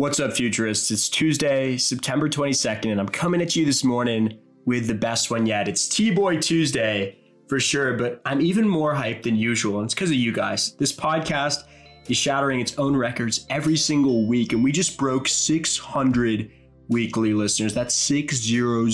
[0.00, 0.90] What's up, futurists?
[0.90, 5.44] It's Tuesday, September 22nd, and I'm coming at you this morning with the best one
[5.44, 5.68] yet.
[5.68, 9.92] It's T Boy Tuesday for sure, but I'm even more hyped than usual, and it's
[9.92, 10.74] because of you guys.
[10.76, 11.64] This podcast
[12.08, 16.50] is shattering its own records every single week, and we just broke 600
[16.88, 17.74] weekly listeners.
[17.74, 18.90] That's 600,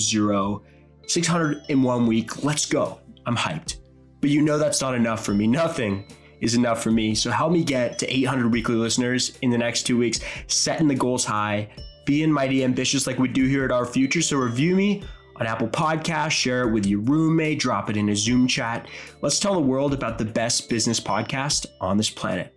[1.07, 2.43] 600 in one week.
[2.43, 2.99] Let's go.
[3.25, 3.77] I'm hyped.
[4.19, 5.47] But you know that's not enough for me.
[5.47, 6.03] Nothing
[6.41, 7.15] is enough for me.
[7.15, 10.95] So help me get to 800 weekly listeners in the next two weeks, setting the
[10.95, 11.69] goals high,
[12.05, 14.21] being mighty ambitious like we do here at Our Future.
[14.21, 15.03] So review me
[15.35, 18.87] on Apple Podcasts, share it with your roommate, drop it in a Zoom chat.
[19.21, 22.53] Let's tell the world about the best business podcast on this planet.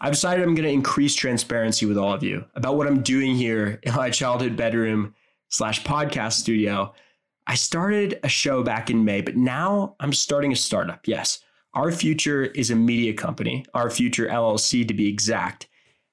[0.00, 3.34] I've decided I'm going to increase transparency with all of you about what I'm doing
[3.34, 5.14] here in my childhood bedroom
[5.48, 6.94] slash podcast studio.
[7.46, 11.08] I started a show back in May, but now I'm starting a startup.
[11.08, 11.40] Yes,
[11.74, 15.68] our Future is a media company, Our Future LLC to be exact,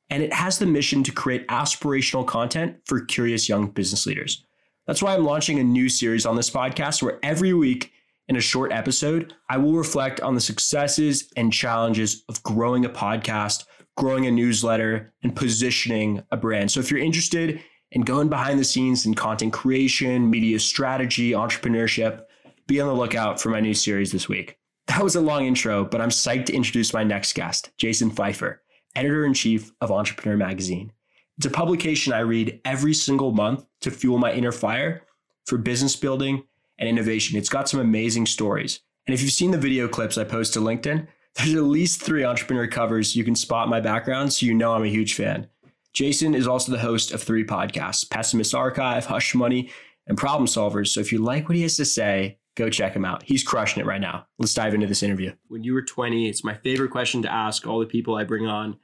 [0.09, 4.45] and it has the mission to create aspirational content for curious young business leaders.
[4.85, 7.91] That's why I'm launching a new series on this podcast where every week
[8.27, 12.89] in a short episode, I will reflect on the successes and challenges of growing a
[12.89, 13.65] podcast,
[13.97, 16.71] growing a newsletter, and positioning a brand.
[16.71, 22.23] So if you're interested in going behind the scenes in content creation, media strategy, entrepreneurship,
[22.67, 24.57] be on the lookout for my new series this week.
[24.87, 28.57] That was a long intro, but I'm psyched to introduce my next guest, Jason Feifer,
[28.95, 30.91] editor in chief of Entrepreneur Magazine.
[31.37, 35.01] It's a publication I read every single month to fuel my inner fire
[35.45, 36.43] for business building
[36.79, 37.37] and innovation.
[37.37, 38.79] It's got some amazing stories.
[39.07, 42.23] And if you've seen the video clips I post to LinkedIn, there's at least three
[42.23, 45.47] entrepreneur covers you can spot my background, so you know I'm a huge fan.
[45.91, 49.69] Jason is also the host of three podcasts Pessimist Archive, Hush Money,
[50.07, 50.87] and Problem Solvers.
[50.87, 53.23] So if you like what he has to say, go check him out.
[53.23, 54.25] He's crushing it right now.
[54.39, 55.33] Let's dive into this interview.
[55.47, 58.47] When you were 20, it's my favorite question to ask all the people I bring
[58.47, 58.77] on.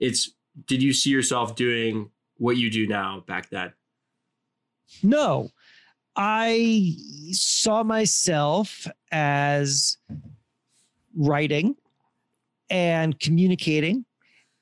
[0.00, 0.30] It's
[0.66, 3.72] did you see yourself doing what you do now back then?
[5.02, 5.50] No.
[6.14, 6.94] I
[7.30, 9.96] saw myself as
[11.14, 11.76] writing
[12.68, 14.04] and communicating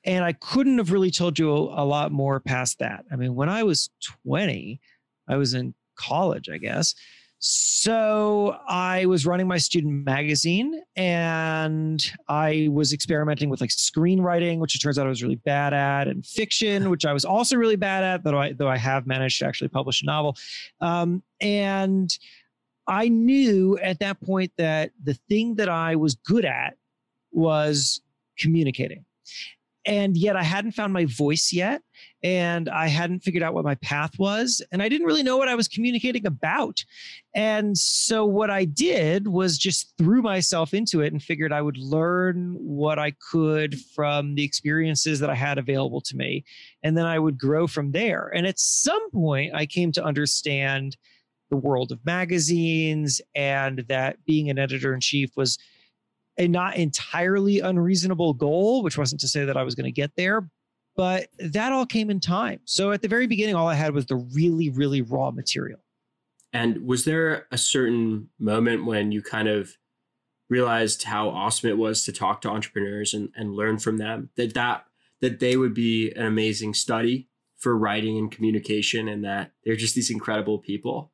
[0.03, 3.05] and I couldn't have really told you a, a lot more past that.
[3.11, 3.89] I mean, when I was
[4.25, 4.79] 20,
[5.27, 6.95] I was in college, I guess.
[7.43, 14.75] So I was running my student magazine and I was experimenting with like screenwriting, which
[14.75, 17.77] it turns out I was really bad at, and fiction, which I was also really
[17.77, 20.37] bad at, though I though I have managed to actually publish a novel.
[20.81, 22.15] Um, and
[22.87, 26.77] I knew at that point that the thing that I was good at
[27.31, 28.01] was
[28.37, 29.03] communicating
[29.85, 31.81] and yet I hadn't found my voice yet,
[32.23, 35.47] and I hadn't figured out what my path was, and I didn't really know what
[35.47, 36.83] I was communicating about.
[37.33, 41.77] And so what I did was just threw myself into it and figured I would
[41.77, 46.43] learn what I could from the experiences that I had available to me,
[46.83, 48.31] and then I would grow from there.
[48.33, 50.97] And at some point, I came to understand
[51.49, 55.57] the world of magazines and that being an editor in chief was
[56.41, 60.15] a not entirely unreasonable goal, which wasn't to say that I was going to get
[60.17, 60.49] there,
[60.95, 62.61] but that all came in time.
[62.65, 65.79] So at the very beginning, all I had was the really, really raw material.
[66.51, 69.77] And was there a certain moment when you kind of
[70.49, 74.53] realized how awesome it was to talk to entrepreneurs and, and learn from them that
[74.55, 74.85] that
[75.21, 79.93] that they would be an amazing study for writing and communication and that they're just
[79.93, 81.13] these incredible people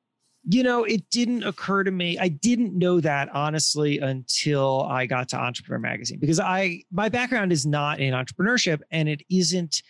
[0.50, 2.18] you know, it didn't occur to me.
[2.18, 7.52] I didn't know that honestly until I got to Entrepreneur Magazine because I my background
[7.52, 9.82] is not in entrepreneurship and it isn't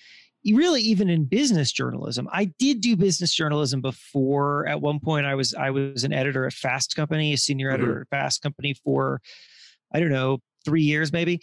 [0.46, 2.28] really even in business journalism.
[2.32, 4.66] I did do business journalism before.
[4.68, 7.84] At one point, I was I was an editor at Fast Company, a senior mm-hmm.
[7.84, 9.22] editor at Fast Company for
[9.94, 11.40] I don't know three years maybe.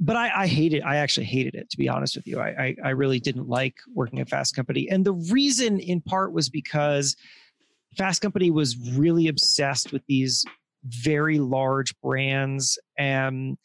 [0.00, 0.82] But I, I hated.
[0.82, 2.40] I actually hated it to be honest with you.
[2.40, 6.34] I, I I really didn't like working at Fast Company, and the reason in part
[6.34, 7.16] was because
[7.96, 10.44] Fast Company was really obsessed with these
[10.84, 13.56] very large brands and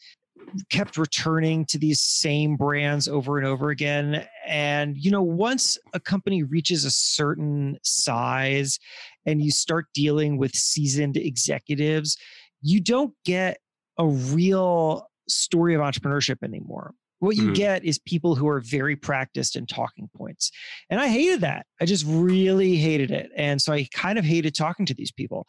[0.70, 4.26] kept returning to these same brands over and over again.
[4.48, 8.80] And, you know, once a company reaches a certain size
[9.26, 12.18] and you start dealing with seasoned executives,
[12.62, 13.58] you don't get
[13.98, 16.94] a real story of entrepreneurship anymore.
[17.20, 17.54] What you mm-hmm.
[17.54, 20.52] get is people who are very practiced in talking points.
[20.90, 21.66] And I hated that.
[21.82, 23.30] I just really hated it.
[23.36, 25.48] And so I kind of hated talking to these people.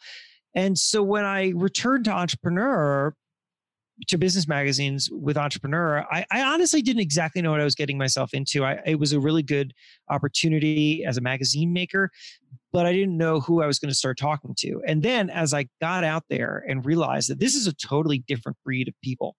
[0.53, 3.15] And so when I returned to entrepreneur,
[4.07, 7.97] to business magazines with entrepreneur I, I, honestly didn't exactly know what i was getting
[7.97, 9.73] myself into I, it was a really good
[10.09, 12.09] opportunity as a magazine maker
[12.71, 15.53] but i didn't know who i was going to start talking to and then as
[15.53, 19.35] i got out there and realized that this is a totally different breed of people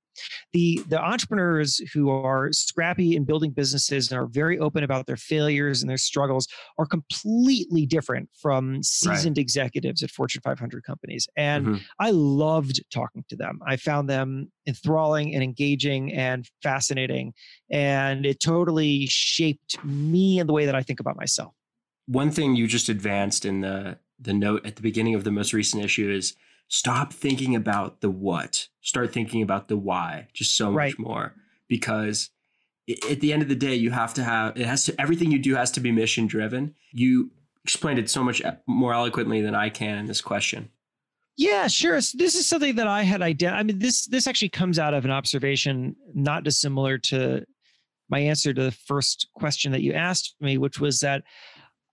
[0.52, 5.16] The the entrepreneurs who are scrappy in building businesses and are very open about their
[5.16, 6.46] failures and their struggles
[6.78, 9.42] are completely different from seasoned right.
[9.42, 11.26] executives at Fortune 500 companies.
[11.36, 11.76] And mm-hmm.
[11.98, 13.60] I loved talking to them.
[13.66, 17.32] I found them enthralling and engaging and fascinating.
[17.70, 21.52] And it totally shaped me and the way that I think about myself.
[22.06, 25.52] One thing you just advanced in the the note at the beginning of the most
[25.52, 26.36] recent issue is
[26.72, 30.90] stop thinking about the what, start thinking about the why, just so right.
[30.90, 31.34] much more.
[31.68, 32.30] Because
[33.10, 35.38] at the end of the day, you have to have it has to everything you
[35.38, 36.74] do has to be mission driven.
[36.90, 37.30] You
[37.62, 40.70] explained it so much more eloquently than I can in this question.
[41.36, 42.00] Yeah, sure.
[42.00, 43.60] So this is something that I had identified.
[43.60, 47.44] I mean, this this actually comes out of an observation not dissimilar to
[48.08, 51.22] my answer to the first question that you asked me, which was that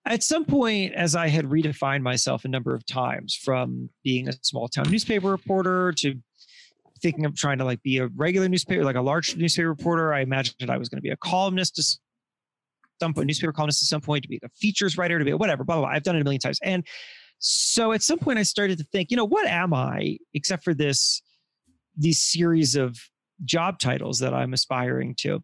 [0.06, 4.34] at some point, as I had redefined myself a number of times from being a
[4.42, 6.16] small town newspaper reporter to
[7.02, 10.22] thinking of trying to like be a regular newspaper, like a large newspaper reporter, I
[10.22, 11.84] imagined that I was going to be a columnist to
[13.02, 15.64] some point, newspaper columnist at some point, to be a features writer, to be whatever,
[15.64, 15.96] blah, blah, blah.
[15.96, 16.60] I've done it a million times.
[16.64, 16.86] And
[17.40, 20.74] so at some point I started to think, you know, what am I except for
[20.74, 21.22] this,
[21.98, 22.98] these series of
[23.46, 25.42] job titles that I'm aspiring to?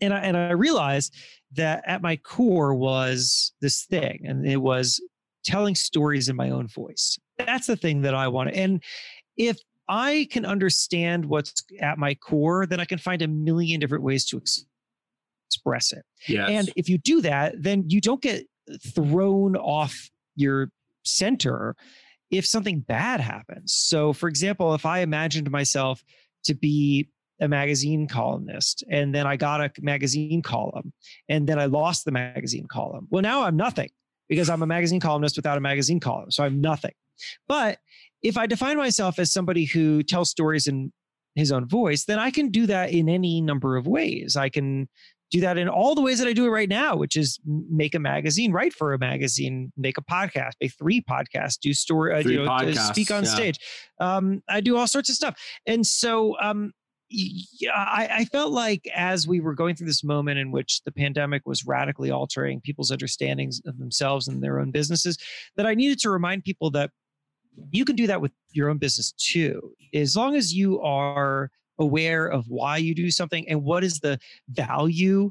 [0.00, 1.14] And I, and I realized
[1.52, 5.00] that at my core was this thing, and it was
[5.44, 7.18] telling stories in my own voice.
[7.38, 8.54] That's the thing that I want.
[8.54, 8.82] And
[9.36, 14.04] if I can understand what's at my core, then I can find a million different
[14.04, 14.64] ways to ex-
[15.48, 16.04] express it.
[16.26, 16.48] Yes.
[16.50, 18.46] And if you do that, then you don't get
[18.94, 20.70] thrown off your
[21.04, 21.76] center
[22.30, 23.74] if something bad happens.
[23.74, 26.02] So, for example, if I imagined myself
[26.44, 27.08] to be
[27.40, 30.92] a magazine columnist and then I got a magazine column
[31.28, 33.08] and then I lost the magazine column.
[33.10, 33.90] Well, now I'm nothing
[34.28, 36.30] because I'm a magazine columnist without a magazine column.
[36.30, 36.92] So I'm nothing.
[37.48, 37.78] But
[38.22, 40.92] if I define myself as somebody who tells stories in
[41.34, 44.36] his own voice, then I can do that in any number of ways.
[44.36, 44.88] I can
[45.30, 47.94] do that in all the ways that I do it right now, which is make
[47.94, 52.18] a magazine, write for a magazine, make a podcast, make three podcasts, do story, uh,
[52.18, 53.30] you know, podcasts, speak on yeah.
[53.30, 53.58] stage.
[53.98, 55.36] Um, I do all sorts of stuff.
[55.66, 56.72] And so, um,
[57.74, 61.42] I, I, felt like as we were going through this moment in which the pandemic
[61.46, 65.18] was radically altering people's understandings of themselves and their own businesses,
[65.56, 66.90] that I needed to remind people that
[67.70, 69.74] you can do that with your own business too.
[69.92, 74.18] As long as you are aware of why you do something and what is the
[74.48, 75.30] value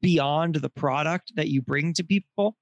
[0.00, 2.56] beyond the product that you bring to people.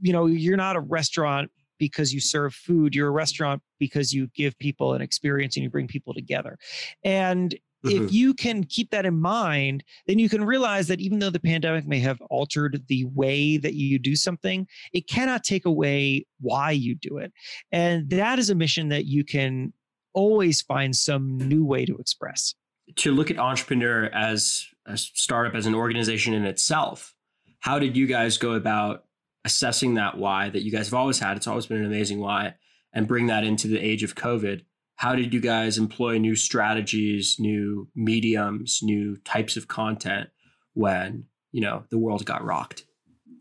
[0.00, 2.94] You know, you're not a restaurant because you serve food.
[2.94, 6.56] You're a restaurant because you give people an experience and you bring people together.
[7.04, 7.54] And
[7.84, 8.04] mm-hmm.
[8.04, 11.40] if you can keep that in mind, then you can realize that even though the
[11.40, 16.70] pandemic may have altered the way that you do something, it cannot take away why
[16.70, 17.32] you do it.
[17.72, 19.72] And that is a mission that you can
[20.12, 22.54] always find some new way to express.
[22.96, 27.14] To look at entrepreneur as a startup as an organization in itself,
[27.60, 29.04] how did you guys go about
[29.44, 31.36] assessing that why that you guys have always had.
[31.36, 32.54] It's always been an amazing why,
[32.92, 34.62] and bring that into the age of COVID.
[34.96, 40.30] How did you guys employ new strategies, new mediums, new types of content
[40.74, 42.84] when you know the world got rocked?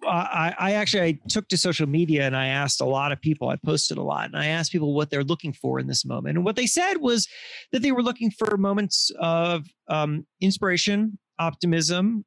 [0.06, 3.50] I, I, actually I took to social media and I asked a lot of people.
[3.50, 6.36] I posted a lot and I asked people what they're looking for in this moment.
[6.36, 7.28] And what they said was
[7.72, 12.26] that they were looking for moments of um, inspiration, optimism,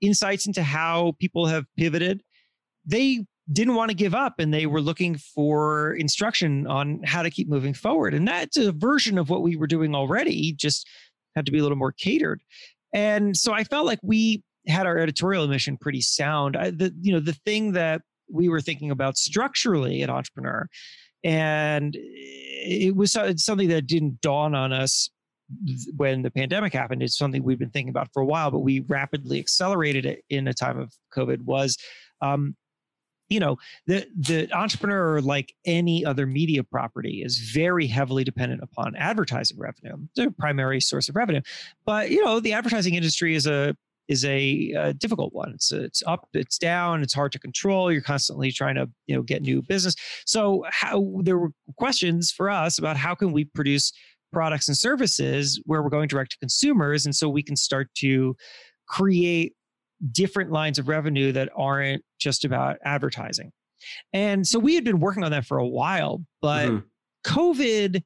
[0.00, 2.22] insights into how people have pivoted,
[2.86, 7.30] they didn't want to give up and they were looking for instruction on how to
[7.30, 8.14] keep moving forward.
[8.14, 10.86] And that's a version of what we were doing already, just
[11.34, 12.42] had to be a little more catered.
[12.92, 16.56] And so I felt like we had our editorial mission pretty sound.
[16.56, 20.68] I, the you know the thing that we were thinking about structurally at Entrepreneur,
[21.24, 25.10] and it was something that didn't dawn on us
[25.96, 27.02] when the pandemic happened.
[27.02, 30.48] It's something we've been thinking about for a while, but we rapidly accelerated it in
[30.48, 31.42] a time of COVID.
[31.42, 31.78] Was
[32.20, 32.54] um,
[33.28, 33.56] you know
[33.86, 39.96] the the entrepreneur like any other media property is very heavily dependent upon advertising revenue.
[40.18, 41.42] A primary source of revenue.
[41.84, 43.76] But you know the advertising industry is a
[44.08, 45.52] is a, a difficult one.
[45.52, 47.92] It's it's up it's down it's hard to control.
[47.92, 49.94] You're constantly trying to you know get new business.
[50.24, 53.92] So how there were questions for us about how can we produce
[54.32, 58.36] products and services where we're going direct to consumers and so we can start to
[58.86, 59.54] create
[60.12, 63.52] different lines of revenue that aren't just about advertising.
[64.12, 66.86] And so we had been working on that for a while, but mm-hmm.
[67.26, 68.02] COVID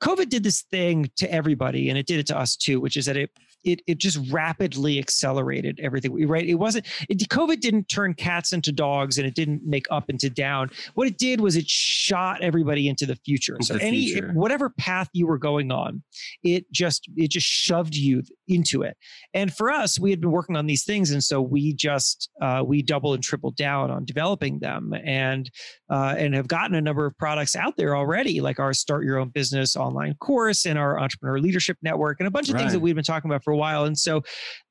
[0.00, 3.06] COVID did this thing to everybody and it did it to us too, which is
[3.06, 3.30] that it
[3.64, 6.26] it it just rapidly accelerated everything.
[6.28, 6.46] Right?
[6.46, 6.86] It wasn't.
[7.08, 10.70] It, COVID didn't turn cats into dogs, and it didn't make up into down.
[10.94, 13.54] What it did was it shot everybody into the future.
[13.54, 14.30] Into so the any future.
[14.32, 16.02] whatever path you were going on,
[16.44, 18.96] it just it just shoved you into it.
[19.34, 22.62] And for us, we had been working on these things, and so we just uh,
[22.66, 25.50] we doubled and tripled down on developing them, and
[25.90, 29.18] uh, and have gotten a number of products out there already, like our Start Your
[29.18, 32.80] Own Business online course and our Entrepreneur Leadership Network, and a bunch of things that
[32.80, 33.84] we've been talking about for a while.
[33.84, 34.22] And so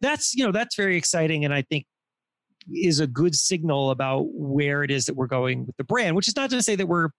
[0.02, 1.86] that's you know that's very exciting, and I think
[2.74, 6.28] is a good signal about where it is that we're going with the brand which
[6.28, 7.10] is not to say that we're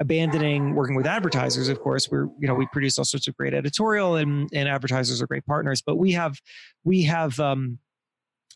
[0.00, 3.54] abandoning working with advertisers of course we're you know we produce all sorts of great
[3.54, 6.36] editorial and and advertisers are great partners but we have
[6.84, 7.78] we have um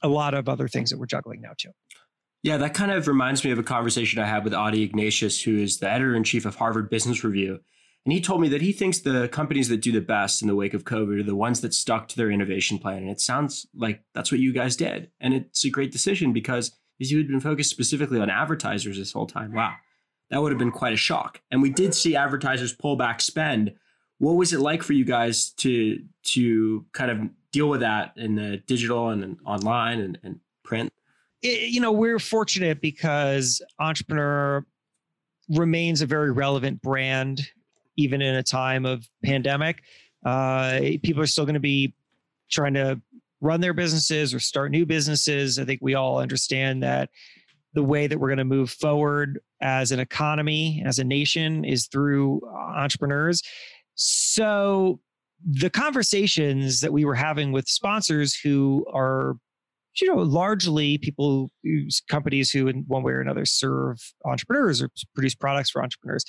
[0.02, 1.70] a lot of other things that we're juggling now too
[2.42, 5.58] Yeah, that kind of reminds me of a conversation I had with Adi Ignatius, who
[5.58, 7.60] is the editor in chief of Harvard Business Review.
[8.04, 10.56] And he told me that he thinks the companies that do the best in the
[10.56, 12.98] wake of COVID are the ones that stuck to their innovation plan.
[12.98, 15.10] And it sounds like that's what you guys did.
[15.20, 19.12] And it's a great decision because if you had been focused specifically on advertisers this
[19.12, 19.74] whole time, wow,
[20.30, 21.40] that would have been quite a shock.
[21.50, 23.72] And we did see advertisers pull back spend.
[24.18, 27.18] What was it like for you guys to to kind of
[27.52, 30.92] deal with that in the digital and, and online and, and print?
[31.42, 34.64] it, you know we're fortunate because entrepreneur
[35.48, 37.48] remains a very relevant brand
[37.96, 39.82] even in a time of pandemic
[40.24, 41.94] uh, people are still going to be
[42.50, 43.00] trying to
[43.40, 45.58] run their businesses or start new businesses.
[45.58, 47.10] I think we all understand that
[47.74, 51.86] the way that we're going to move forward as an economy as a nation is
[51.88, 53.42] through entrepreneurs.
[53.94, 55.00] So
[55.44, 59.36] the conversations that we were having with sponsors who are
[60.00, 61.50] you know largely people
[62.08, 66.24] companies who in one way or another serve entrepreneurs or produce products for entrepreneurs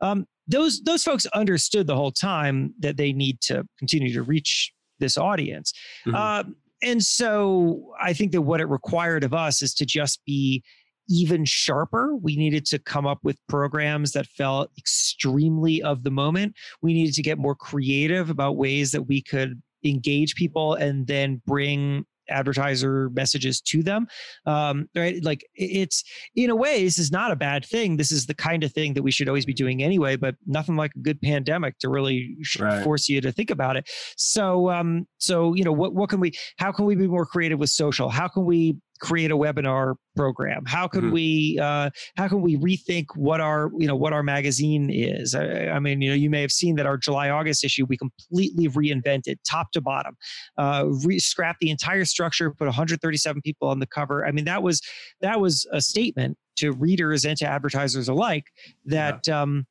[0.00, 4.72] um, those those folks understood the whole time that they need to continue to reach
[4.98, 5.72] this audience.
[6.06, 6.14] Mhm.
[6.14, 10.62] um, and so i think that what it required of us is to just be
[11.08, 12.16] even sharper.
[12.16, 16.54] We needed to come up with programs that felt extremely of the moment.
[16.80, 21.42] We needed to get more creative about ways that we could engage people and then
[21.46, 24.06] bring advertiser messages to them
[24.46, 25.22] um, right?
[25.22, 27.96] Like it's in a way this is not a bad thing.
[27.96, 30.76] This is the kind of thing that we should always be doing anyway but nothing
[30.76, 32.82] like a good pandemic to really Right.
[32.84, 33.88] force you to think about it.
[34.16, 37.58] So um so you know what what can we how can we be more creative
[37.58, 38.08] with social?
[38.08, 40.64] How can we create a webinar program?
[40.64, 41.12] How can Mhm.
[41.12, 45.34] we uh how can we rethink what our you know what our magazine is?
[45.34, 47.96] I, I mean you know you may have seen that our july august issue we
[47.96, 50.16] completely reinvented top to bottom.
[50.56, 54.24] Uh re- scrapped the entire structure put 137 people on the cover.
[54.24, 54.80] I mean that was
[55.20, 58.44] that was a statement to readers and to advertisers alike
[58.86, 59.66] that um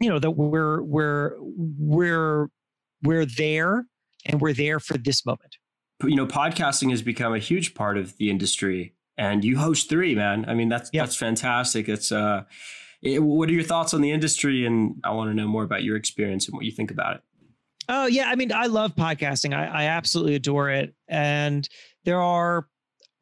[0.00, 2.46] you know that we're we're we're
[3.02, 3.84] we're there
[4.24, 5.56] and we're there for this moment
[6.02, 10.14] you know, podcasting has become a huge part of the industry, and you host three,
[10.14, 10.44] man.
[10.48, 11.02] I mean, that's Yeah.
[11.02, 11.88] that's fantastic.
[11.88, 12.44] It's uh,
[13.02, 14.66] it, what are your thoughts on the industry?
[14.66, 17.22] And I want to know more about your experience and what you think about it.
[17.88, 19.54] Oh yeah, I mean, I love podcasting.
[19.54, 21.68] I, I absolutely adore it, and
[22.04, 22.66] there are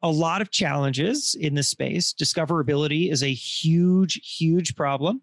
[0.01, 2.13] a lot of challenges in this space.
[2.13, 5.21] Discoverability is a huge, huge problem,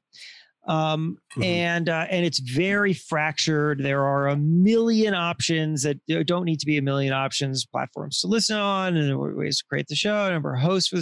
[0.67, 1.45] um, Mhm.
[1.45, 3.83] and uh, and it's very fractured.
[3.83, 7.67] There are a million options that don't need to be a million options.
[7.67, 10.93] Platforms to listen on, and ways to create the show, number of hosts,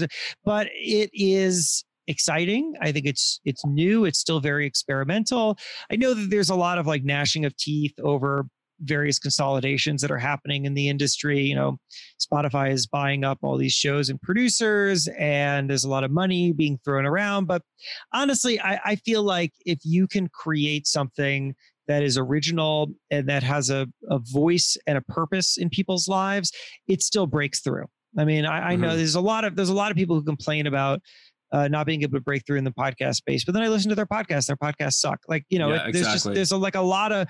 [0.44, 2.74] but it is exciting.
[2.80, 4.04] I think it's it's new.
[4.04, 5.58] It's still very experimental.
[5.92, 8.46] I know that there's a lot of like gnashing of teeth over
[8.82, 11.40] various consolidations that are happening in the industry.
[11.40, 11.78] You know,
[12.20, 16.52] Spotify is buying up all these shows and producers, and there's a lot of money
[16.52, 17.46] being thrown around.
[17.46, 17.62] But
[18.12, 21.54] honestly, I, I feel like if you can create something
[21.88, 26.52] that is original and that has a, a voice and a purpose in people's lives,
[26.86, 27.86] it still breaks through.
[28.18, 28.96] I mean, I, I know Mhm.
[28.96, 31.00] there's a lot of there's a lot of people who complain about
[31.52, 33.44] uh, not being able to break through in the podcast space.
[33.44, 35.18] But then I listen to their podcast; their podcasts suck.
[35.28, 37.26] Like you know, Yeah, it- there's just there's a, like a lot of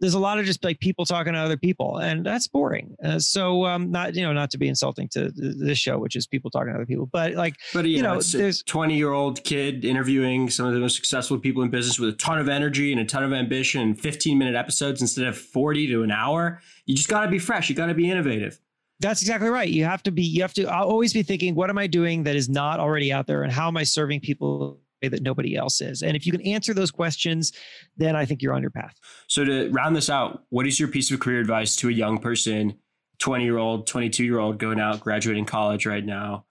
[0.00, 2.94] there's a lot of just like people talking to other people, and that's boring.
[3.02, 6.26] Uh, so um, not you know not to be insulting to this show, which is
[6.26, 9.42] people talking to other people, but like But you, You know, there's- 20 year old
[9.44, 12.92] kid interviewing some of the most successful people in business with a ton of energy
[12.92, 16.60] and a ton of ambition and 15 minute episodes instead of 40 to an hour.
[16.84, 17.68] You just got to be fresh.
[17.68, 18.60] You got to be innovative.
[19.00, 19.68] That's exactly right.
[19.68, 22.22] You have to be, you have to I'll always be thinking, what am I doing
[22.24, 23.42] that is not already out there?
[23.42, 26.02] And how am I serving people way that nobody else is?
[26.02, 27.52] And if you can answer those questions,
[27.96, 28.98] then I think you're on your path.
[29.28, 32.18] So to round this out, what is your piece of career advice to a young
[32.18, 32.78] person,
[33.18, 36.44] 20 year old, 22 year old going out, graduating college right now?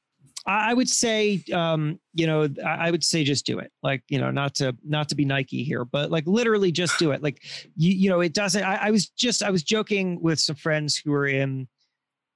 [0.48, 3.72] I would say, um, you know, I would say just do it.
[3.82, 7.12] Like, you know, not to not to be Nike here, but like literally just do
[7.12, 7.24] it.
[7.24, 7.42] Like,
[7.76, 8.64] you, you know, it doesn't.
[8.64, 11.68] I, I was just I was joking with some friends who were in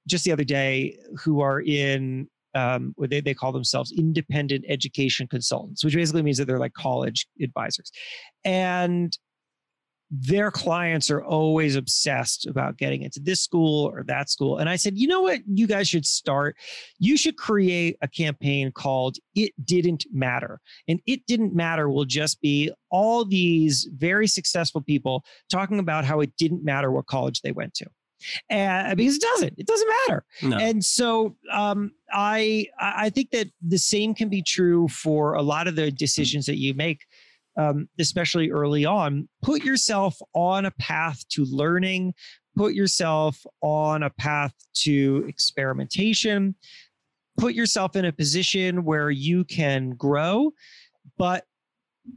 [0.08, 5.84] just the other day who are in um, they, they call themselves independent education consultants,
[5.84, 7.90] which basically means that they're like college advisors.
[8.44, 9.16] And
[10.10, 14.58] their clients are always obsessed about getting into this school or that school.
[14.58, 16.56] And I said, you know what, you guys should start?
[16.98, 20.60] You should create a campaign called It Didn't Matter.
[20.88, 26.20] And It Didn't Matter will just be all these very successful people talking about how
[26.20, 27.86] it didn't matter what college they went to.
[28.48, 30.24] And because it doesn't, it doesn't matter.
[30.42, 30.56] No.
[30.58, 35.68] And so um, I I think that the same can be true for a lot
[35.68, 37.06] of the decisions that you make
[37.56, 42.14] um, especially early on, put yourself on a path to learning,
[42.56, 46.54] put yourself on a path to experimentation,
[47.38, 50.52] put yourself in a position where you can grow,
[51.18, 51.44] but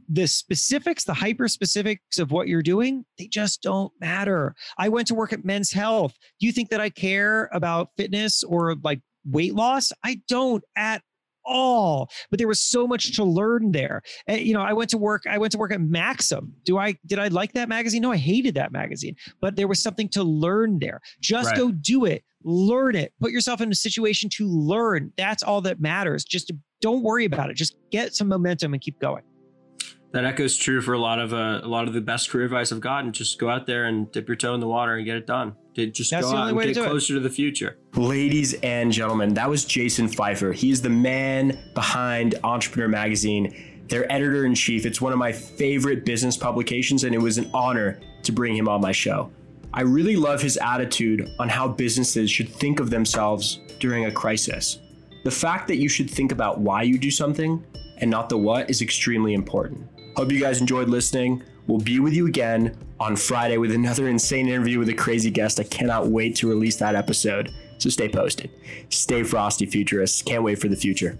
[0.08, 4.54] the specifics, the hyper specifics of what you're doing, they just don't matter.
[4.78, 6.14] I went to work at Men's Health.
[6.40, 9.92] Do you think that I care about fitness or like weight loss?
[10.04, 11.02] I don't at
[11.44, 12.10] all.
[12.30, 14.02] But there was so much to learn there.
[14.26, 16.54] And, you know i went to work i went to work at maxim.
[16.64, 18.02] Do i did i like that magazine?
[18.02, 19.16] No i hated that magazine.
[19.40, 21.00] But there was something to learn there.
[21.20, 21.58] Just right.
[21.58, 22.24] go do it.
[22.44, 23.12] Learn it.
[23.20, 25.12] Put yourself in a situation to learn.
[25.16, 26.24] That's all that matters.
[26.24, 27.54] Just don't worry about it.
[27.54, 29.22] Just get some momentum and keep going
[30.14, 32.70] that echoes true for a lot of uh, a lot of the best career advice
[32.70, 33.12] I've gotten.
[33.12, 35.56] Just go out there and dip your toe in the water and get it done.
[35.74, 37.16] Just That's go out and get to closer it.
[37.16, 37.78] to the future.
[37.96, 40.54] Ladies and gentlemen, that was Jason Feifer.
[40.54, 44.86] He's the man behind Entrepreneur Magazine, their editor in chief.
[44.86, 48.68] It's one of my favorite business publications, and it was an honor to bring him
[48.68, 49.32] on my show.
[49.72, 54.78] I really love his attitude on how businesses should think of themselves during a crisis.
[55.24, 57.64] The fact that you should think about why you do something
[57.98, 59.88] and not the what is extremely important.
[60.16, 61.42] Hope you guys enjoyed listening.
[61.66, 65.58] We'll be with you again on Friday with another insane interview with a crazy guest.
[65.58, 67.52] I cannot wait to release that episode.
[67.78, 68.50] So stay posted.
[68.90, 70.22] Stay frosty, futurists.
[70.22, 71.18] Can't wait for the future.